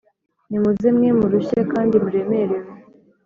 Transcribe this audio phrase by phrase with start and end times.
[0.49, 2.69] Nimuze mwe murushye kandi muremerewe